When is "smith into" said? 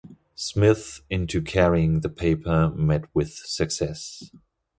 0.33-1.43